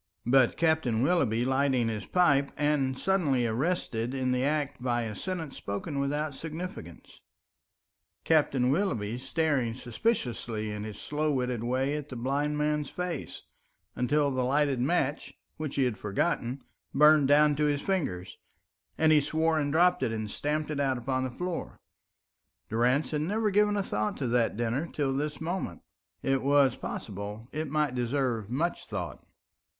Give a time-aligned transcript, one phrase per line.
[0.25, 5.57] But Captain Willoughby lighting his pipe and suddenly arrested in the act by a sentence
[5.57, 7.21] spoken without significance,
[8.23, 13.43] Captain Willoughby staring suspiciously in his slow witted way at the blind man's face,
[13.95, 16.63] until the lighted match, which he had forgotten,
[16.95, 18.39] burnt down to his fingers,
[18.97, 21.77] and he swore and dropped it and stamped it out upon the floor.
[22.69, 25.81] Durrance had never given a thought to that dinner till this moment.
[26.23, 29.23] It was possible it might deserve much thought.